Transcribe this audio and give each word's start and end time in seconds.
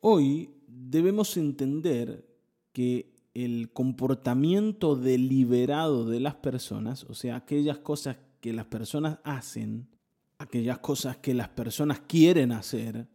Hoy 0.00 0.50
debemos 0.66 1.36
entender 1.36 2.24
que 2.72 3.12
el 3.34 3.72
comportamiento 3.72 4.94
deliberado 4.94 6.08
de 6.08 6.20
las 6.20 6.36
personas, 6.36 7.04
o 7.04 7.14
sea, 7.14 7.36
aquellas 7.36 7.78
cosas 7.78 8.16
que 8.40 8.52
las 8.52 8.66
personas 8.66 9.18
hacen, 9.24 9.88
aquellas 10.38 10.78
cosas 10.78 11.16
que 11.16 11.34
las 11.34 11.48
personas 11.48 12.00
quieren 12.00 12.52
hacer, 12.52 13.08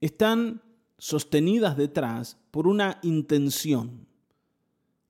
están 0.00 0.62
sostenidas 0.96 1.76
detrás 1.76 2.38
por 2.50 2.66
una 2.66 2.98
intención. 3.02 4.06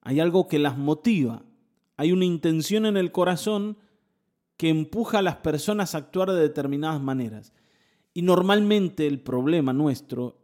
Hay 0.01 0.19
algo 0.19 0.47
que 0.47 0.59
las 0.59 0.77
motiva, 0.77 1.43
hay 1.95 2.11
una 2.11 2.25
intención 2.25 2.85
en 2.85 2.97
el 2.97 3.11
corazón 3.11 3.77
que 4.57 4.69
empuja 4.69 5.19
a 5.19 5.21
las 5.21 5.37
personas 5.37 5.95
a 5.95 5.99
actuar 5.99 6.31
de 6.31 6.41
determinadas 6.41 7.01
maneras. 7.01 7.53
Y 8.13 8.21
normalmente 8.21 9.07
el 9.07 9.21
problema 9.21 9.71
nuestro 9.71 10.37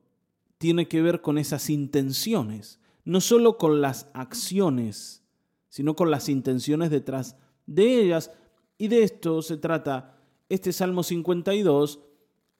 tiene 0.57 0.87
que 0.87 1.01
ver 1.01 1.21
con 1.21 1.37
esas 1.37 1.69
intenciones, 1.69 2.79
no 3.03 3.21
solo 3.21 3.57
con 3.57 3.81
las 3.81 4.09
acciones, 4.13 5.23
sino 5.69 5.95
con 5.95 6.09
las 6.09 6.29
intenciones 6.29 6.89
detrás 6.89 7.35
de 7.65 8.01
ellas. 8.01 8.31
Y 8.77 8.87
de 8.87 9.03
esto 9.03 9.41
se 9.41 9.57
trata 9.57 10.17
este 10.49 10.71
Salmo 10.71 11.03
52 11.03 11.99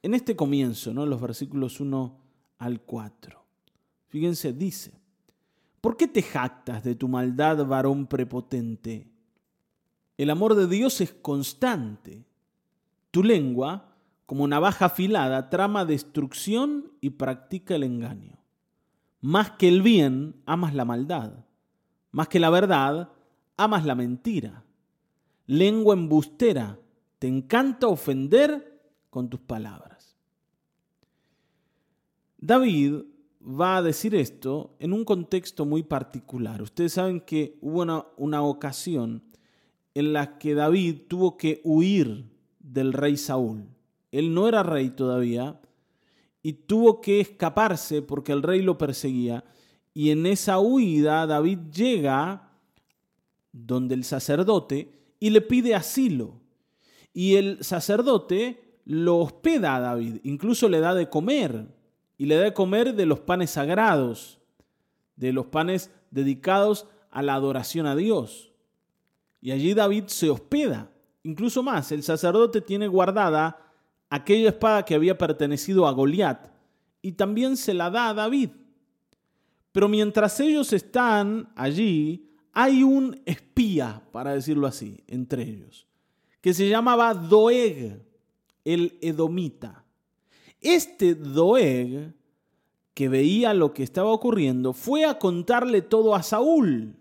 en 0.04 0.13
este 0.13 0.35
comienzo, 0.35 0.94
¿no? 0.94 1.05
los 1.05 1.21
versículos 1.21 1.80
1 1.80 2.20
al 2.59 2.81
4. 2.81 3.44
Fíjense, 4.07 4.54
dice, 4.54 4.91
¿por 5.82 5.98
qué 5.98 6.07
te 6.07 6.21
jactas 6.21 6.84
de 6.84 6.96
tu 6.96 7.07
maldad, 7.07 7.66
varón 7.66 8.07
prepotente? 8.07 9.07
El 10.18 10.30
amor 10.30 10.55
de 10.55 10.68
Dios 10.68 11.02
es 11.02 11.13
constante. 11.13 12.23
Tu 13.12 13.23
lengua 13.23 13.95
como 14.25 14.47
navaja 14.47 14.85
afilada, 14.85 15.49
trama 15.49 15.85
destrucción 15.85 16.91
y 17.02 17.11
practica 17.11 17.75
el 17.75 17.84
engaño. 17.84 18.39
Más 19.21 19.51
que 19.51 19.67
el 19.67 19.81
bien, 19.81 20.41
amas 20.45 20.73
la 20.73 20.85
maldad. 20.85 21.45
Más 22.12 22.27
que 22.27 22.40
la 22.40 22.49
verdad, 22.49 23.09
amas 23.57 23.85
la 23.85 23.95
mentira. 23.95 24.63
Lengua 25.48 25.93
embustera, 25.93 26.79
te 27.20 27.27
encanta 27.27 27.87
ofender 27.87 28.82
con 29.09 29.29
tus 29.29 29.40
palabras. 29.40 30.17
David 32.37 33.04
va 33.41 33.77
a 33.77 33.82
decir 33.82 34.15
esto 34.15 34.76
en 34.79 34.93
un 34.93 35.05
contexto 35.05 35.65
muy 35.65 35.84
particular. 35.84 36.62
Ustedes 36.62 36.93
saben 36.93 37.21
que 37.21 37.57
hubo 37.62 37.82
una, 37.82 38.05
una 38.17 38.41
ocasión 38.41 39.23
en 39.93 40.13
la 40.13 40.37
que 40.37 40.55
David 40.55 41.01
tuvo 41.07 41.37
que 41.37 41.62
huir 41.63 42.29
del 42.60 42.91
rey 42.93 43.17
Saúl. 43.17 43.74
Él 44.18 44.34
no 44.34 44.48
era 44.48 44.63
rey 44.63 44.91
todavía 44.91 45.60
y 46.41 46.54
tuvo 46.54 47.02
que 47.02 47.20
escaparse 47.20 48.02
porque 48.02 48.32
el 48.32 48.44
rey 48.44 48.62
lo 48.62 48.77
perseguía. 48.77 49.44
Y 49.94 50.12
en 50.12 50.26
esa 50.26 50.60
huida 50.60 51.27
David 51.27 51.60
llega 51.74 52.52
donde 53.52 53.94
el 53.94 54.05
sacerdote 54.05 55.16
y 55.20 55.32
le 55.32 55.41
pide 55.41 55.76
asilo. 55.76 56.40
Y 57.13 57.35
el 57.35 57.62
sacerdote 57.62 58.80
lo 58.85 59.18
hospeda 59.18 59.76
a 59.76 59.80
David, 59.82 60.20
incluso 60.24 60.70
le 60.70 60.79
da 60.79 60.94
de 60.94 61.10
comer. 61.10 61.68
Y 62.18 62.27
le 62.27 62.35
da 62.35 62.44
de 62.44 62.54
comer 62.54 62.96
de 62.96 63.05
los 63.05 63.20
panes 63.20 63.52
sagrados, 63.52 64.40
de 65.18 65.34
los 65.34 65.47
panes 65.47 65.91
dedicados 66.12 66.88
a 67.12 67.22
la 67.22 67.34
adoración 67.34 67.85
a 67.85 67.97
Dios. 67.97 68.53
Y 69.41 69.52
allí 69.52 69.74
David 69.74 70.06
se 70.07 70.29
hospeda. 70.29 70.90
Incluso 71.24 71.63
más, 71.63 71.91
el 71.91 72.03
sacerdote 72.03 72.62
tiene 72.62 72.88
guardada 72.88 73.65
aquella 74.09 74.50
espada 74.50 74.85
que 74.85 74.95
había 74.95 75.17
pertenecido 75.17 75.88
a 75.88 75.91
Goliat, 75.91 76.47
y 77.01 77.13
también 77.13 77.57
se 77.57 77.73
la 77.73 77.89
da 77.89 78.09
a 78.09 78.13
David. 78.13 78.50
Pero 79.72 79.88
mientras 79.89 80.39
ellos 80.39 80.73
están 80.73 81.51
allí, 81.56 82.31
hay 82.53 82.83
un 82.83 83.22
espía, 83.25 84.01
para 84.11 84.33
decirlo 84.33 84.67
así, 84.67 85.03
entre 85.07 85.44
ellos, 85.44 85.85
que 86.41 86.53
se 86.53 86.69
llamaba 86.69 87.13
Doeg, 87.13 88.01
el 88.63 88.97
edomita. 89.01 89.83
Este 90.61 91.13
Doeg, 91.13 92.13
que 92.94 93.09
veía 93.09 93.53
lo 93.53 93.73
que 93.73 93.83
estaba 93.83 94.11
ocurriendo, 94.11 94.71
fue 94.73 95.05
a 95.05 95.19
contarle 95.19 95.81
todo 95.81 96.15
a 96.15 96.23
Saúl. 96.23 96.95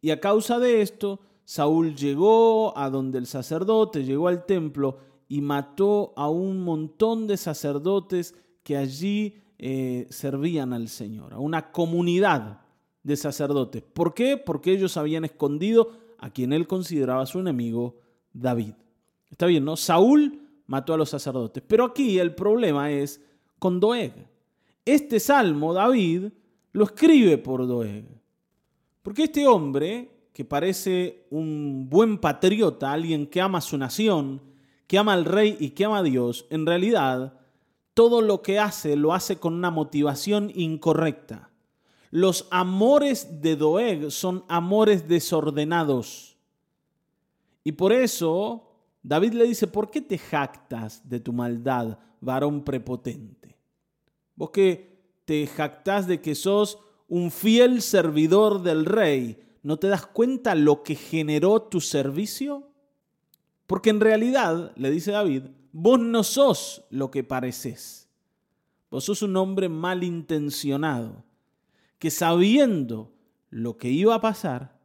Y 0.00 0.10
a 0.10 0.20
causa 0.20 0.58
de 0.58 0.80
esto, 0.80 1.20
Saúl 1.44 1.96
llegó 1.96 2.78
a 2.78 2.88
donde 2.88 3.18
el 3.18 3.26
sacerdote, 3.26 4.04
llegó 4.04 4.28
al 4.28 4.46
templo 4.46 4.98
y 5.32 5.40
mató 5.40 6.12
a 6.14 6.28
un 6.28 6.62
montón 6.62 7.26
de 7.26 7.38
sacerdotes 7.38 8.34
que 8.62 8.76
allí 8.76 9.38
eh, 9.58 10.06
servían 10.10 10.74
al 10.74 10.88
Señor, 10.88 11.32
a 11.32 11.38
una 11.38 11.72
comunidad 11.72 12.60
de 13.02 13.16
sacerdotes. 13.16 13.82
¿Por 13.82 14.12
qué? 14.12 14.36
Porque 14.36 14.72
ellos 14.72 14.98
habían 14.98 15.24
escondido 15.24 15.92
a 16.18 16.28
quien 16.28 16.52
él 16.52 16.66
consideraba 16.66 17.24
su 17.24 17.40
enemigo, 17.40 17.96
David. 18.30 18.74
Está 19.30 19.46
bien, 19.46 19.64
¿no? 19.64 19.74
Saúl 19.74 20.38
mató 20.66 20.92
a 20.92 20.98
los 20.98 21.08
sacerdotes. 21.08 21.62
Pero 21.66 21.86
aquí 21.86 22.18
el 22.18 22.34
problema 22.34 22.90
es 22.90 23.18
con 23.58 23.80
Doeg. 23.80 24.12
Este 24.84 25.18
salmo, 25.18 25.72
David, 25.72 26.24
lo 26.72 26.84
escribe 26.84 27.38
por 27.38 27.66
Doeg. 27.66 28.04
Porque 29.00 29.22
este 29.22 29.46
hombre, 29.46 30.10
que 30.34 30.44
parece 30.44 31.24
un 31.30 31.88
buen 31.88 32.18
patriota, 32.18 32.92
alguien 32.92 33.26
que 33.28 33.40
ama 33.40 33.62
su 33.62 33.78
nación, 33.78 34.51
que 34.92 34.98
ama 34.98 35.14
al 35.14 35.24
rey 35.24 35.56
y 35.58 35.70
que 35.70 35.86
ama 35.86 36.00
a 36.00 36.02
Dios, 36.02 36.44
en 36.50 36.66
realidad 36.66 37.40
todo 37.94 38.20
lo 38.20 38.42
que 38.42 38.58
hace 38.58 38.94
lo 38.94 39.14
hace 39.14 39.36
con 39.36 39.54
una 39.54 39.70
motivación 39.70 40.52
incorrecta. 40.54 41.48
Los 42.10 42.46
amores 42.50 43.40
de 43.40 43.56
Doeg 43.56 44.10
son 44.10 44.44
amores 44.48 45.08
desordenados. 45.08 46.36
Y 47.64 47.72
por 47.72 47.94
eso 47.94 48.68
David 49.02 49.32
le 49.32 49.44
dice, 49.44 49.66
¿por 49.66 49.90
qué 49.90 50.02
te 50.02 50.18
jactas 50.18 51.08
de 51.08 51.20
tu 51.20 51.32
maldad, 51.32 51.98
varón 52.20 52.62
prepotente? 52.62 53.56
Vos 54.36 54.50
que 54.50 55.06
te 55.24 55.46
jactas 55.46 56.06
de 56.06 56.20
que 56.20 56.34
sos 56.34 56.78
un 57.08 57.30
fiel 57.30 57.80
servidor 57.80 58.62
del 58.62 58.84
rey, 58.84 59.42
¿no 59.62 59.78
te 59.78 59.86
das 59.86 60.04
cuenta 60.04 60.54
lo 60.54 60.82
que 60.82 60.96
generó 60.96 61.62
tu 61.62 61.80
servicio? 61.80 62.71
Porque 63.72 63.88
en 63.88 64.00
realidad, 64.00 64.74
le 64.76 64.90
dice 64.90 65.12
David, 65.12 65.44
vos 65.72 65.98
no 65.98 66.24
sos 66.24 66.84
lo 66.90 67.10
que 67.10 67.24
pareces. 67.24 68.06
Vos 68.90 69.04
sos 69.04 69.22
un 69.22 69.34
hombre 69.38 69.70
malintencionado, 69.70 71.24
que 71.98 72.10
sabiendo 72.10 73.14
lo 73.48 73.78
que 73.78 73.88
iba 73.88 74.14
a 74.14 74.20
pasar, 74.20 74.78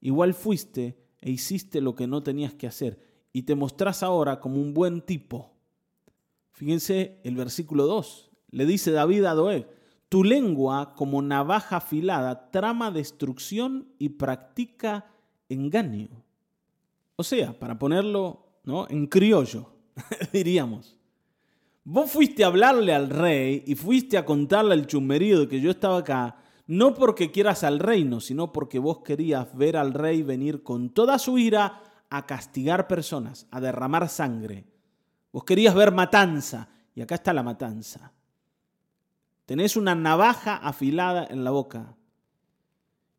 igual 0.00 0.34
fuiste 0.34 0.96
e 1.20 1.32
hiciste 1.32 1.80
lo 1.80 1.96
que 1.96 2.06
no 2.06 2.22
tenías 2.22 2.54
que 2.54 2.68
hacer 2.68 3.00
y 3.32 3.42
te 3.42 3.56
mostrás 3.56 4.04
ahora 4.04 4.38
como 4.38 4.60
un 4.60 4.72
buen 4.72 5.00
tipo. 5.00 5.56
Fíjense 6.52 7.18
el 7.24 7.34
versículo 7.34 7.88
2. 7.88 8.30
Le 8.52 8.66
dice 8.66 8.92
David 8.92 9.24
a 9.24 9.34
Doeg, 9.34 9.66
tu 10.08 10.22
lengua 10.22 10.94
como 10.94 11.22
navaja 11.22 11.78
afilada 11.78 12.52
trama 12.52 12.92
destrucción 12.92 13.88
y 13.98 14.10
practica 14.10 15.10
engaño. 15.48 16.27
O 17.20 17.24
sea, 17.24 17.52
para 17.58 17.76
ponerlo 17.76 18.60
¿no? 18.62 18.86
en 18.88 19.08
criollo, 19.08 19.72
diríamos. 20.32 20.96
Vos 21.82 22.08
fuiste 22.12 22.44
a 22.44 22.46
hablarle 22.46 22.94
al 22.94 23.10
rey 23.10 23.64
y 23.66 23.74
fuiste 23.74 24.16
a 24.16 24.24
contarle 24.24 24.74
al 24.74 24.86
chumberío 24.86 25.40
de 25.40 25.48
que 25.48 25.60
yo 25.60 25.72
estaba 25.72 25.98
acá, 25.98 26.36
no 26.68 26.94
porque 26.94 27.32
quieras 27.32 27.64
al 27.64 27.80
reino, 27.80 28.20
sino 28.20 28.52
porque 28.52 28.78
vos 28.78 29.00
querías 29.00 29.52
ver 29.56 29.76
al 29.76 29.94
rey 29.94 30.22
venir 30.22 30.62
con 30.62 30.90
toda 30.90 31.18
su 31.18 31.38
ira 31.38 31.82
a 32.08 32.24
castigar 32.24 32.86
personas, 32.86 33.48
a 33.50 33.60
derramar 33.60 34.08
sangre. 34.08 34.66
Vos 35.32 35.42
querías 35.42 35.74
ver 35.74 35.90
matanza, 35.90 36.68
y 36.94 37.00
acá 37.00 37.16
está 37.16 37.32
la 37.32 37.42
matanza. 37.42 38.12
Tenés 39.44 39.76
una 39.76 39.96
navaja 39.96 40.54
afilada 40.54 41.26
en 41.28 41.42
la 41.42 41.50
boca. 41.50 41.96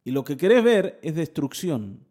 Y 0.05 0.11
lo 0.11 0.23
que 0.23 0.37
querés 0.37 0.63
ver 0.63 0.99
es 1.03 1.15
destrucción 1.15 2.07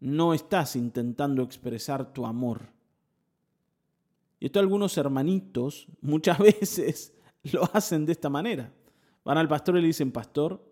no 0.00 0.34
estás 0.34 0.76
intentando 0.76 1.42
expresar 1.42 2.12
tu 2.12 2.26
amor. 2.26 2.68
Y 4.40 4.46
esto 4.46 4.60
algunos 4.60 4.96
hermanitos 4.98 5.86
muchas 6.00 6.38
veces 6.38 7.14
lo 7.52 7.68
hacen 7.72 8.06
de 8.06 8.12
esta 8.12 8.28
manera. 8.28 8.72
Van 9.24 9.38
al 9.38 9.48
pastor 9.48 9.78
y 9.78 9.80
le 9.80 9.86
dicen, 9.86 10.12
pastor, 10.12 10.62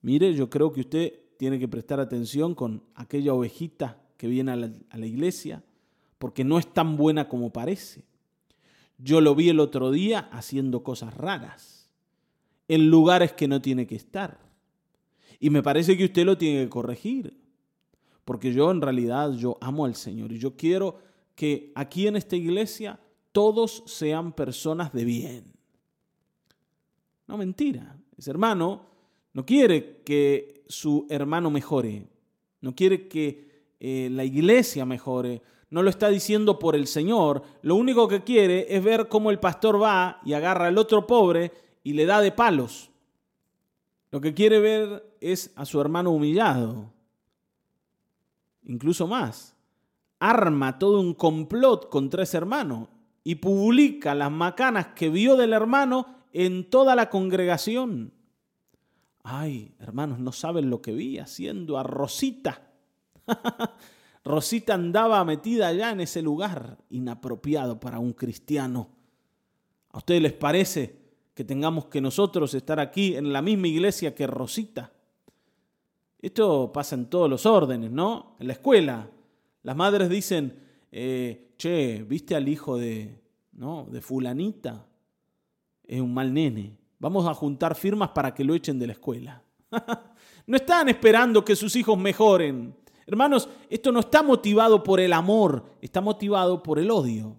mire, 0.00 0.32
yo 0.34 0.48
creo 0.48 0.72
que 0.72 0.80
usted 0.80 1.12
tiene 1.36 1.58
que 1.58 1.68
prestar 1.68 2.00
atención 2.00 2.54
con 2.54 2.82
aquella 2.94 3.34
ovejita 3.34 4.00
que 4.16 4.28
viene 4.28 4.52
a 4.52 4.56
la, 4.56 4.72
a 4.88 4.96
la 4.96 5.06
iglesia, 5.06 5.62
porque 6.18 6.44
no 6.44 6.58
es 6.58 6.72
tan 6.72 6.96
buena 6.96 7.28
como 7.28 7.52
parece. 7.52 8.04
Yo 8.96 9.20
lo 9.20 9.34
vi 9.34 9.50
el 9.50 9.60
otro 9.60 9.90
día 9.90 10.30
haciendo 10.32 10.82
cosas 10.82 11.12
raras, 11.14 11.90
en 12.68 12.88
lugares 12.88 13.32
que 13.32 13.48
no 13.48 13.60
tiene 13.60 13.86
que 13.86 13.96
estar. 13.96 14.38
Y 15.38 15.50
me 15.50 15.62
parece 15.62 15.98
que 15.98 16.06
usted 16.06 16.24
lo 16.24 16.38
tiene 16.38 16.64
que 16.64 16.70
corregir 16.70 17.43
porque 18.24 18.52
yo 18.52 18.70
en 18.70 18.80
realidad 18.80 19.32
yo 19.32 19.58
amo 19.60 19.84
al 19.84 19.94
Señor 19.94 20.32
y 20.32 20.38
yo 20.38 20.56
quiero 20.56 20.98
que 21.34 21.72
aquí 21.74 22.06
en 22.06 22.16
esta 22.16 22.36
iglesia 22.36 22.98
todos 23.32 23.82
sean 23.86 24.32
personas 24.32 24.92
de 24.92 25.04
bien. 25.04 25.52
No, 27.26 27.36
mentira. 27.36 27.96
Ese 28.16 28.30
hermano 28.30 28.86
no 29.32 29.44
quiere 29.44 30.02
que 30.04 30.62
su 30.68 31.06
hermano 31.10 31.50
mejore, 31.50 32.06
no 32.60 32.74
quiere 32.74 33.08
que 33.08 33.74
eh, 33.80 34.08
la 34.10 34.24
iglesia 34.24 34.86
mejore, 34.86 35.42
no 35.70 35.82
lo 35.82 35.90
está 35.90 36.08
diciendo 36.08 36.58
por 36.58 36.76
el 36.76 36.86
Señor, 36.86 37.42
lo 37.62 37.74
único 37.74 38.06
que 38.06 38.22
quiere 38.22 38.66
es 38.74 38.82
ver 38.82 39.08
cómo 39.08 39.30
el 39.30 39.40
pastor 39.40 39.82
va 39.82 40.20
y 40.24 40.32
agarra 40.32 40.68
al 40.68 40.78
otro 40.78 41.06
pobre 41.06 41.50
y 41.82 41.94
le 41.94 42.06
da 42.06 42.20
de 42.20 42.30
palos. 42.30 42.90
Lo 44.12 44.20
que 44.20 44.32
quiere 44.32 44.60
ver 44.60 45.16
es 45.20 45.52
a 45.56 45.64
su 45.64 45.80
hermano 45.80 46.12
humillado. 46.12 46.93
Incluso 48.66 49.06
más, 49.06 49.54
arma 50.18 50.78
todo 50.78 51.00
un 51.00 51.14
complot 51.14 51.88
contra 51.90 52.22
ese 52.22 52.36
hermano 52.36 52.88
y 53.22 53.36
publica 53.36 54.14
las 54.14 54.30
macanas 54.30 54.88
que 54.88 55.08
vio 55.08 55.36
del 55.36 55.52
hermano 55.52 56.06
en 56.32 56.68
toda 56.68 56.94
la 56.94 57.10
congregación. 57.10 58.12
Ay, 59.22 59.74
hermanos, 59.78 60.18
no 60.18 60.32
saben 60.32 60.68
lo 60.68 60.82
que 60.82 60.92
vi 60.92 61.18
haciendo 61.18 61.78
a 61.78 61.82
Rosita. 61.82 62.70
Rosita 64.24 64.74
andaba 64.74 65.24
metida 65.24 65.68
allá 65.68 65.90
en 65.90 66.00
ese 66.00 66.22
lugar 66.22 66.78
inapropiado 66.90 67.78
para 67.78 67.98
un 67.98 68.12
cristiano. 68.12 68.88
¿A 69.90 69.98
ustedes 69.98 70.22
les 70.22 70.32
parece 70.32 70.98
que 71.34 71.44
tengamos 71.44 71.86
que 71.86 72.00
nosotros 72.00 72.54
estar 72.54 72.80
aquí 72.80 73.16
en 73.16 73.32
la 73.32 73.42
misma 73.42 73.68
iglesia 73.68 74.14
que 74.14 74.26
Rosita? 74.26 74.93
Esto 76.24 76.72
pasa 76.72 76.94
en 76.94 77.10
todos 77.10 77.28
los 77.28 77.44
órdenes, 77.44 77.90
¿no? 77.90 78.36
En 78.40 78.46
la 78.46 78.54
escuela, 78.54 79.10
las 79.62 79.76
madres 79.76 80.08
dicen, 80.08 80.58
eh, 80.90 81.52
che, 81.58 82.02
¿viste 82.02 82.34
al 82.34 82.48
hijo 82.48 82.78
de, 82.78 83.20
¿no? 83.52 83.86
de 83.90 84.00
fulanita? 84.00 84.86
Es 85.86 86.00
un 86.00 86.14
mal 86.14 86.32
nene. 86.32 86.78
Vamos 86.98 87.26
a 87.26 87.34
juntar 87.34 87.74
firmas 87.74 88.08
para 88.12 88.32
que 88.32 88.42
lo 88.42 88.54
echen 88.54 88.78
de 88.78 88.86
la 88.86 88.94
escuela. 88.94 89.42
no 90.46 90.56
están 90.56 90.88
esperando 90.88 91.44
que 91.44 91.54
sus 91.54 91.76
hijos 91.76 91.98
mejoren. 91.98 92.74
Hermanos, 93.06 93.46
esto 93.68 93.92
no 93.92 94.00
está 94.00 94.22
motivado 94.22 94.82
por 94.82 95.00
el 95.00 95.12
amor, 95.12 95.76
está 95.82 96.00
motivado 96.00 96.62
por 96.62 96.78
el 96.78 96.90
odio. 96.90 97.36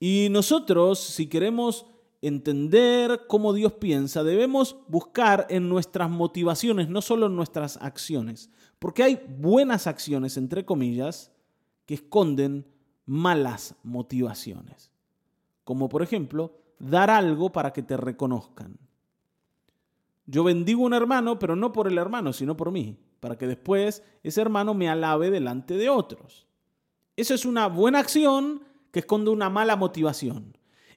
Y 0.00 0.26
nosotros, 0.28 0.98
si 0.98 1.28
queremos 1.28 1.86
entender 2.22 3.26
cómo 3.26 3.52
Dios 3.52 3.74
piensa, 3.74 4.22
debemos 4.22 4.76
buscar 4.86 5.46
en 5.50 5.68
nuestras 5.68 6.08
motivaciones, 6.08 6.88
no 6.88 7.02
solo 7.02 7.26
en 7.26 7.36
nuestras 7.36 7.76
acciones, 7.78 8.48
porque 8.78 9.02
hay 9.02 9.20
buenas 9.38 9.88
acciones, 9.88 10.36
entre 10.36 10.64
comillas, 10.64 11.32
que 11.84 11.94
esconden 11.94 12.64
malas 13.04 13.74
motivaciones, 13.82 14.92
como 15.64 15.88
por 15.88 16.02
ejemplo 16.02 16.56
dar 16.78 17.10
algo 17.10 17.50
para 17.50 17.72
que 17.72 17.82
te 17.82 17.96
reconozcan. 17.96 18.78
Yo 20.24 20.44
bendigo 20.44 20.84
a 20.84 20.86
un 20.86 20.94
hermano, 20.94 21.40
pero 21.40 21.56
no 21.56 21.72
por 21.72 21.88
el 21.88 21.98
hermano, 21.98 22.32
sino 22.32 22.56
por 22.56 22.70
mí, 22.70 22.96
para 23.18 23.36
que 23.36 23.48
después 23.48 24.04
ese 24.22 24.40
hermano 24.40 24.74
me 24.74 24.88
alabe 24.88 25.30
delante 25.30 25.76
de 25.76 25.90
otros. 25.90 26.46
Eso 27.16 27.34
es 27.34 27.44
una 27.44 27.66
buena 27.66 27.98
acción 27.98 28.62
que 28.92 29.00
esconde 29.00 29.30
una 29.30 29.50
mala 29.50 29.74
motivación. 29.74 30.56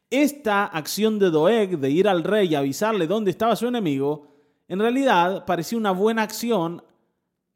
Esta 0.09 0.65
acción 0.65 1.19
de 1.19 1.29
Doeg, 1.29 1.79
de 1.79 1.89
ir 1.89 2.07
al 2.07 2.23
rey 2.23 2.49
y 2.49 2.55
avisarle 2.55 3.07
dónde 3.07 3.31
estaba 3.31 3.55
su 3.55 3.67
enemigo, 3.67 4.27
en 4.67 4.79
realidad 4.79 5.45
parecía 5.45 5.77
una 5.77 5.91
buena 5.91 6.23
acción. 6.23 6.83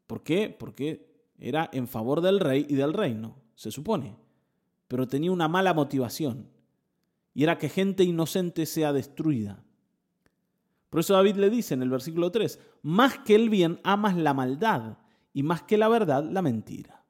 ¿Por 0.06 0.22
qué? 0.22 0.54
Porque 0.56 1.08
era 1.38 1.70
en 1.72 1.88
favor 1.88 2.20
del 2.20 2.40
rey 2.40 2.66
y 2.68 2.74
del 2.74 2.92
reino, 2.92 3.36
se 3.54 3.70
supone. 3.70 4.16
Pero 4.88 5.06
tenía 5.06 5.30
una 5.30 5.48
mala 5.48 5.74
motivación. 5.74 6.48
Y 7.32 7.44
era 7.44 7.58
que 7.58 7.68
gente 7.68 8.02
inocente 8.02 8.66
sea 8.66 8.92
destruida. 8.92 9.62
Por 10.90 11.00
eso 11.00 11.14
David 11.14 11.36
le 11.36 11.50
dice 11.50 11.74
en 11.74 11.82
el 11.82 11.90
versículo 11.90 12.32
3, 12.32 12.58
más 12.82 13.18
que 13.20 13.36
el 13.36 13.48
bien 13.48 13.78
amas 13.84 14.16
la 14.16 14.34
maldad 14.34 14.98
y 15.32 15.44
más 15.44 15.62
que 15.62 15.78
la 15.78 15.88
verdad 15.88 16.24
la 16.24 16.42
mentira. 16.42 17.04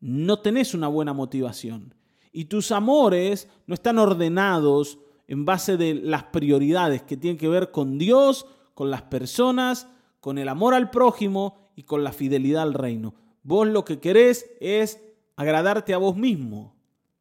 No 0.00 0.40
tenés 0.40 0.72
una 0.72 0.88
buena 0.88 1.12
motivación 1.12 1.94
y 2.38 2.44
tus 2.44 2.70
amores 2.70 3.48
no 3.66 3.74
están 3.74 3.98
ordenados 3.98 5.00
en 5.26 5.44
base 5.44 5.76
de 5.76 5.94
las 5.94 6.22
prioridades 6.22 7.02
que 7.02 7.16
tienen 7.16 7.36
que 7.36 7.48
ver 7.48 7.72
con 7.72 7.98
Dios, 7.98 8.46
con 8.74 8.92
las 8.92 9.02
personas, 9.02 9.88
con 10.20 10.38
el 10.38 10.48
amor 10.48 10.72
al 10.72 10.88
prójimo 10.88 11.72
y 11.74 11.82
con 11.82 12.04
la 12.04 12.12
fidelidad 12.12 12.62
al 12.62 12.74
reino. 12.74 13.12
Vos 13.42 13.66
lo 13.66 13.84
que 13.84 13.98
querés 13.98 14.48
es 14.60 15.02
agradarte 15.34 15.94
a 15.94 15.98
vos 15.98 16.16
mismo. 16.16 16.76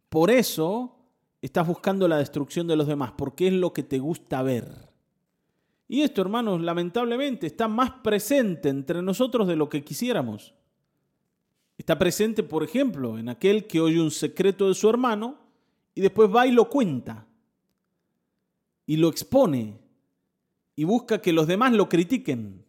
Por 0.09 0.29
eso 0.29 0.99
estás 1.41 1.65
buscando 1.65 2.07
la 2.07 2.19
destrucción 2.19 2.67
de 2.67 2.75
los 2.75 2.85
demás, 2.85 3.13
porque 3.17 3.47
es 3.47 3.53
lo 3.53 3.73
que 3.73 3.81
te 3.81 3.97
gusta 3.97 4.43
ver. 4.43 4.91
Y 5.87 6.03
esto, 6.03 6.21
hermanos, 6.21 6.61
lamentablemente 6.61 7.47
está 7.47 7.67
más 7.67 7.89
presente 8.03 8.69
entre 8.69 9.01
nosotros 9.01 9.47
de 9.47 9.55
lo 9.55 9.67
que 9.67 9.83
quisiéramos. 9.83 10.53
Está 11.77 11.99
presente, 11.99 12.43
por 12.43 12.63
ejemplo, 12.63 13.17
en 13.17 13.29
aquel 13.29 13.67
que 13.67 13.79
oye 13.79 14.01
un 14.01 14.11
secreto 14.11 14.67
de 14.67 14.73
su 14.73 14.89
hermano 14.89 15.37
y 15.93 16.01
después 16.01 16.29
va 16.33 16.47
y 16.47 16.51
lo 16.51 16.69
cuenta 16.69 17.27
y 18.85 18.95
lo 18.95 19.09
expone 19.09 19.77
y 20.75 20.83
busca 20.85 21.21
que 21.21 21.33
los 21.33 21.45
demás 21.45 21.73
lo 21.73 21.87
critiquen. 21.87 22.65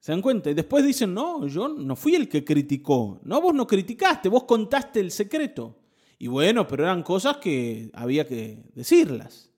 ¿Se 0.00 0.12
dan 0.12 0.22
cuenta? 0.22 0.50
Y 0.50 0.54
después 0.54 0.84
dicen, 0.84 1.12
no, 1.12 1.46
yo 1.46 1.68
no 1.68 1.96
fui 1.96 2.14
el 2.14 2.28
que 2.28 2.44
criticó. 2.44 3.20
No, 3.24 3.40
vos 3.40 3.54
no 3.54 3.66
criticaste, 3.66 4.28
vos 4.28 4.44
contaste 4.44 5.00
el 5.00 5.10
secreto. 5.10 5.76
Y 6.18 6.28
bueno, 6.28 6.66
pero 6.66 6.84
eran 6.84 7.02
cosas 7.02 7.36
que 7.38 7.90
había 7.92 8.26
que 8.26 8.64
decirlas. 8.74 9.52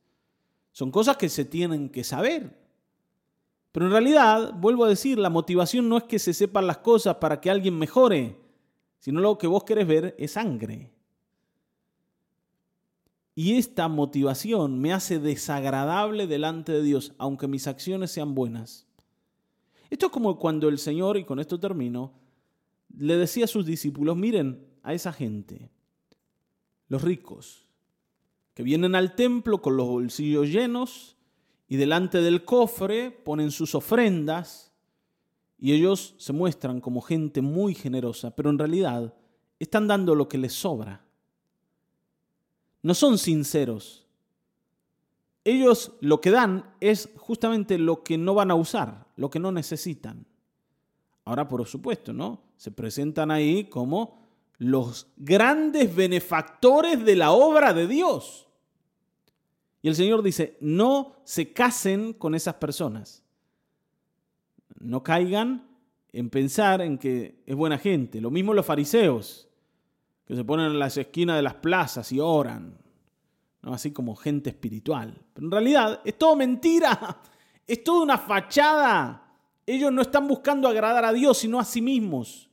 Son 0.73 0.91
cosas 0.91 1.17
que 1.17 1.29
se 1.29 1.45
tienen 1.45 1.89
que 1.91 2.05
saber. 2.05 2.59
Pero 3.73 3.87
en 3.87 3.93
realidad, 3.93 4.53
vuelvo 4.55 4.85
a 4.85 4.89
decir, 4.89 5.19
la 5.19 5.31
motivación 5.31 5.89
no 5.89 5.97
es 5.97 6.05
que 6.05 6.19
se 6.19 6.35
sepan 6.35 6.67
las 6.67 6.79
cosas 6.79 7.17
para 7.17 7.41
que 7.41 7.51
alguien 7.51 7.79
mejore, 7.79 8.41
sino 8.99 9.21
lo 9.21 9.39
que 9.39 9.47
vos 9.47 9.65
querés 9.65 9.87
ver 9.87 10.15
es 10.19 10.33
sangre. 10.33 10.93
Y 13.35 13.57
esta 13.57 13.89
motivación 13.89 14.81
me 14.81 14.93
hace 14.93 15.19
desagradable 15.19 16.27
delante 16.27 16.73
de 16.73 16.83
Dios, 16.83 17.15
aunque 17.17 17.47
mis 17.49 17.67
acciones 17.69 18.11
sean 18.11 18.35
buenas. 18.35 18.87
Esto 19.89 20.07
es 20.07 20.13
como 20.13 20.39
cuando 20.39 20.69
el 20.69 20.79
Señor, 20.79 21.17
y 21.17 21.25
con 21.25 21.39
esto 21.39 21.59
termino, 21.59 22.13
le 22.97 23.17
decía 23.17 23.45
a 23.45 23.49
sus 23.49 23.65
discípulos, 23.65 24.17
miren 24.17 24.67
a 24.83 24.95
esa 24.95 25.13
gente, 25.13 25.71
los 26.89 27.03
ricos, 27.03 27.69
que 28.55 28.63
vienen 28.63 28.95
al 28.95 29.15
templo 29.15 29.63
con 29.63 29.77
los 29.77 29.87
bolsillos 29.87 30.49
llenos, 30.49 31.17
y 31.71 31.77
delante 31.77 32.21
del 32.21 32.45
cofre 32.45 33.13
ponen 33.13 33.53
sus 33.53 33.77
ofrendas 33.77 34.73
y 35.57 35.73
ellos 35.73 36.17
se 36.19 36.33
muestran 36.33 36.81
como 36.81 37.01
gente 37.01 37.43
muy 37.43 37.77
generosa, 37.77 38.35
pero 38.35 38.51
en 38.51 38.59
realidad 38.59 39.15
están 39.61 39.87
dando 39.87 40.17
lo 40.17 40.29
que 40.29 40.37
les 40.37 40.53
sobra. 40.53 41.05
No 42.83 42.93
son 42.93 43.19
sinceros. 43.19 44.05
Ellos 45.45 45.93
lo 46.01 46.21
que 46.21 46.33
dan 46.33 46.75
es 46.81 47.09
justamente 47.17 47.79
lo 47.79 48.03
que 48.03 48.19
no 48.19 48.35
van 48.35 48.51
a 48.51 48.57
usar, 48.57 49.07
lo 49.15 49.31
que 49.31 49.39
no 49.39 49.53
necesitan. 49.53 50.27
Ahora, 51.25 51.47
por 51.47 51.65
supuesto, 51.69 52.13
¿no? 52.13 52.43
Se 52.57 52.73
presentan 52.73 53.31
ahí 53.31 53.67
como 53.67 54.27
los 54.59 55.07
grandes 55.17 55.95
benefactores 55.95 57.05
de 57.05 57.15
la 57.15 57.31
obra 57.31 57.73
de 57.73 57.87
Dios. 57.87 58.50
Y 59.83 59.89
el 59.89 59.95
Señor 59.95 60.23
dice, 60.23 60.57
no 60.61 61.17
se 61.25 61.53
casen 61.53 62.13
con 62.13 62.35
esas 62.35 62.55
personas. 62.55 63.25
No 64.79 65.03
caigan 65.03 65.67
en 66.13 66.29
pensar 66.29 66.81
en 66.83 66.99
que 66.99 67.43
es 67.47 67.57
buena 67.57 67.79
gente. 67.79 68.21
Lo 68.21 68.31
mismo 68.31 68.53
los 68.53 68.67
fariseos, 68.67 69.49
que 70.27 70.37
se 70.37 70.45
ponen 70.45 70.67
en 70.67 70.79
las 70.79 70.97
esquinas 70.97 71.37
de 71.37 71.43
las 71.43 71.55
plazas 71.55 72.13
y 72.13 72.21
oran, 72.21 72.79
¿no? 73.63 73.73
así 73.73 73.91
como 73.93 74.15
gente 74.17 74.51
espiritual. 74.51 75.23
Pero 75.33 75.47
en 75.47 75.51
realidad 75.51 76.01
es 76.05 76.19
todo 76.19 76.37
mentira, 76.37 77.21
es 77.67 77.83
toda 77.83 78.03
una 78.03 78.19
fachada. 78.19 79.27
Ellos 79.67 79.93
no 79.93 80.03
están 80.03 80.29
buscando 80.29 80.69
agradar 80.69 81.05
a 81.05 81.13
Dios, 81.13 81.39
sino 81.39 81.59
a 81.59 81.65
sí 81.65 81.81
mismos. 81.81 82.51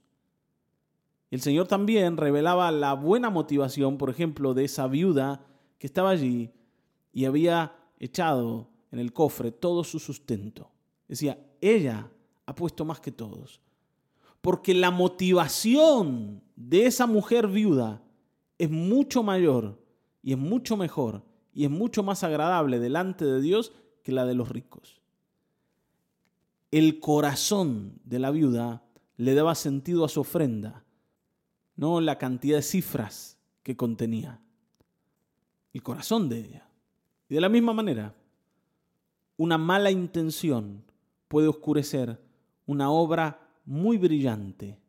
El 1.30 1.42
Señor 1.42 1.68
también 1.68 2.16
revelaba 2.16 2.72
la 2.72 2.94
buena 2.94 3.30
motivación, 3.30 3.98
por 3.98 4.10
ejemplo, 4.10 4.54
de 4.54 4.64
esa 4.64 4.88
viuda 4.88 5.46
que 5.78 5.88
estaba 5.88 6.12
allí 6.12 6.52
y 7.18 7.26
había 7.26 7.76
echado 7.98 8.70
en 8.92 9.00
el 9.00 9.12
cofre 9.12 9.52
todo 9.52 9.84
su 9.84 9.98
sustento. 9.98 10.70
Decía, 11.08 11.44
ella 11.62 12.12
ha 12.46 12.54
puesto 12.54 12.86
más 12.86 13.00
que 13.00 13.12
todos. 13.12 13.60
Porque 14.40 14.76
la 14.76 14.92
motivación 14.92 16.44
de 16.56 16.86
esa 16.86 17.08
mujer 17.08 17.48
viuda 17.48 18.04
es 18.60 18.70
mucho 18.70 19.24
mayor 19.24 19.82
y 20.22 20.34
es 20.34 20.38
mucho 20.38 20.78
mejor 20.78 21.24
y 21.56 21.66
es 21.66 21.72
mucho 21.72 22.04
más 22.04 22.24
agradable 22.24 22.78
delante 22.78 23.26
de 23.26 23.42
Dios 23.42 23.74
que 24.04 24.12
la 24.12 24.28
de 24.28 24.36
los 24.36 24.50
ricos. 24.50 25.02
El 26.70 27.00
corazón 27.00 28.00
de 28.04 28.20
la 28.20 28.30
viuda 28.30 28.84
le 29.16 29.34
daba 29.34 29.56
sentido 29.56 30.06
a 30.06 30.10
su 30.10 30.22
ofrenda, 30.22 30.86
no 31.78 32.00
la 32.00 32.20
cantidad 32.20 32.58
de 32.58 32.62
cifras 32.62 33.40
que 33.64 33.76
contenía. 33.76 34.40
El 35.74 35.82
corazón 35.82 36.30
de 36.30 36.42
ella. 36.42 36.67
Y 37.30 37.36
de 37.36 37.42
la 37.42 37.50
misma 37.50 37.74
manera, 37.74 38.16
una 39.38 39.58
mala 39.58 39.92
intención 39.92 40.84
puede 41.28 41.48
oscurecer 41.48 42.20
una 42.66 42.90
obra 42.90 43.40
muy 43.66 43.98
brillante 43.98 44.80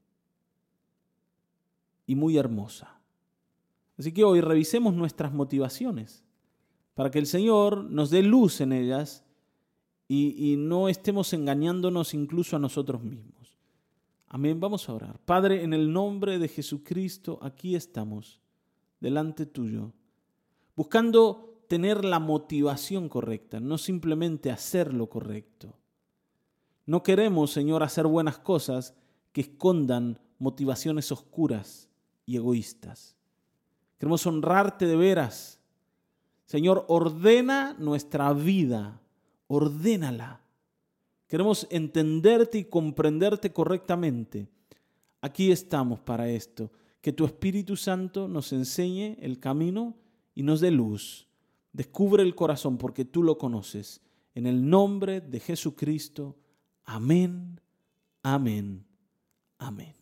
y 2.06 2.14
muy 2.14 2.36
hermosa. 2.36 3.00
Así 3.98 4.12
que 4.12 4.24
hoy 4.24 4.40
revisemos 4.40 4.94
nuestras 4.94 5.32
motivaciones 5.32 6.24
para 6.94 7.10
que 7.10 7.18
el 7.18 7.26
Señor 7.26 7.84
nos 7.84 8.10
dé 8.10 8.22
luz 8.22 8.60
en 8.60 8.72
ellas 8.72 9.24
y, 10.10 10.56
no 10.56 10.88
estemos 10.88 11.34
engañándonos 11.34 12.14
incluso 12.14 12.56
a 12.56 12.58
nosotros 12.58 13.02
mismos. 13.02 13.58
Amén, 14.28 14.58
vamos 14.58 14.88
a 14.88 14.94
orar. 14.94 15.20
Padre, 15.26 15.62
en 15.62 15.74
el 15.74 15.92
nombre 15.92 16.38
de 16.38 16.48
Jesucristo, 16.48 17.38
aquí 17.42 17.76
estamos, 17.76 18.40
delante 19.00 19.44
tuyo, 19.44 19.92
buscando 20.74 21.47
tener 21.68 22.04
la 22.04 22.18
motivación 22.18 23.08
correcta, 23.08 23.60
no 23.60 23.78
simplemente 23.78 24.50
hacer 24.50 24.92
lo 24.92 25.08
correcto. 25.08 25.76
No 26.86 27.02
queremos, 27.02 27.52
Señor, 27.52 27.82
hacer 27.82 28.06
buenas 28.06 28.38
cosas 28.38 28.94
que 29.32 29.42
escondan 29.42 30.18
motivaciones 30.38 31.12
oscuras 31.12 31.88
y 32.26 32.36
egoístas. 32.36 33.16
Queremos 33.98 34.26
honrarte 34.26 34.86
de 34.86 34.96
veras. 34.96 35.60
Señor, 36.46 36.84
ordena 36.88 37.76
nuestra 37.78 38.32
vida 38.32 39.00
ordénala. 39.48 40.40
Queremos 41.26 41.66
entenderte 41.70 42.58
y 42.58 42.64
comprenderte 42.64 43.52
correctamente. 43.52 44.48
Aquí 45.20 45.50
estamos 45.50 45.98
para 46.00 46.30
esto. 46.30 46.70
Que 47.00 47.12
tu 47.12 47.24
Espíritu 47.24 47.76
Santo 47.76 48.28
nos 48.28 48.52
enseñe 48.52 49.16
el 49.20 49.40
camino 49.40 49.96
y 50.34 50.42
nos 50.42 50.60
dé 50.60 50.70
luz. 50.70 51.27
Descubre 51.72 52.22
el 52.22 52.34
corazón 52.34 52.78
porque 52.78 53.04
tú 53.04 53.22
lo 53.22 53.38
conoces. 53.38 54.00
En 54.34 54.46
el 54.46 54.68
nombre 54.68 55.20
de 55.20 55.40
Jesucristo. 55.40 56.36
Amén, 56.84 57.60
amén, 58.22 58.86
amén. 59.58 59.97